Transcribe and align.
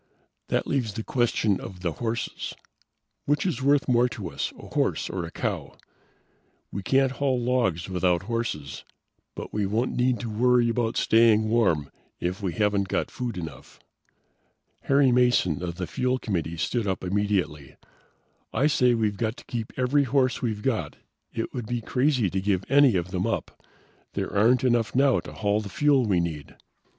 "That 0.47 0.65
leaves 0.65 0.95
the 0.95 1.03
question 1.03 1.61
of 1.61 1.81
the 1.81 1.91
horses. 1.91 2.55
Which 3.25 3.45
is 3.45 3.61
worth 3.61 3.87
more 3.87 4.09
to 4.09 4.31
us: 4.31 4.51
a 4.57 4.65
horse 4.69 5.11
or 5.11 5.25
a 5.25 5.31
cow? 5.31 5.77
We 6.71 6.81
can't 6.81 7.11
haul 7.11 7.39
logs 7.39 7.87
without 7.87 8.23
horses, 8.23 8.83
but 9.35 9.53
we 9.53 9.67
won't 9.67 9.95
need 9.95 10.19
to 10.21 10.27
worry 10.27 10.69
about 10.69 10.97
staying 10.97 11.49
warm 11.49 11.91
if 12.19 12.41
we 12.41 12.53
haven't 12.53 12.87
got 12.87 13.11
food 13.11 13.37
enough." 13.37 13.79
Harry 14.85 15.11
Mason 15.11 15.61
of 15.61 15.75
the 15.75 15.85
fuel 15.85 16.17
committee 16.17 16.57
stood 16.57 16.87
up 16.87 17.03
immediately. 17.03 17.75
"I 18.51 18.65
say 18.65 18.95
we've 18.95 19.17
got 19.17 19.37
to 19.37 19.45
keep 19.45 19.71
every 19.77 20.05
horse 20.05 20.41
we've 20.41 20.63
got. 20.63 20.95
It 21.31 21.53
would 21.53 21.67
be 21.67 21.79
crazy 21.79 22.27
to 22.31 22.41
give 22.41 22.65
any 22.69 22.95
of 22.95 23.11
them 23.11 23.27
up. 23.27 23.63
There 24.13 24.33
aren't 24.35 24.63
enough 24.63 24.95
now 24.95 25.19
to 25.19 25.31
haul 25.31 25.61
the 25.61 25.69
fuel 25.69 26.07
we 26.07 26.19
need." 26.19 26.55